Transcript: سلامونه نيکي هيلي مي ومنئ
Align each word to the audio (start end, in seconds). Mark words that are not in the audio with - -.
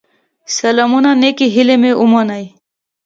سلامونه 0.57 1.09
نيکي 1.21 1.47
هيلي 1.55 1.75
مي 1.81 1.91
ومنئ 2.01 2.45